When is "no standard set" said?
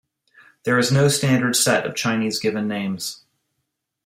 0.91-1.85